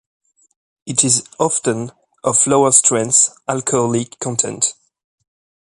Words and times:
It 0.87 1.03
is 1.03 1.25
often 1.39 1.91
of 2.23 2.47
lower 2.47 2.71
strength 2.71 3.29
alcoholic 3.47 4.17
content. 4.17 4.73